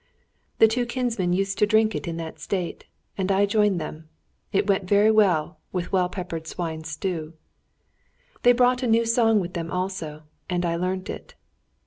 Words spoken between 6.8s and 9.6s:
stew. They brought a new song with